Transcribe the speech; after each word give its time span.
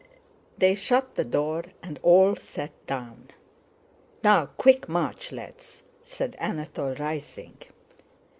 They 0.57 0.73
shut 0.73 1.13
the 1.13 1.23
door 1.23 1.63
and 1.83 1.99
all 2.01 2.35
sat 2.35 2.71
down. 2.87 3.29
"Now, 4.23 4.47
quick 4.47 4.89
march, 4.89 5.31
lads!" 5.31 5.83
said 6.03 6.35
Anatole, 6.39 6.95
rising. 6.95 7.57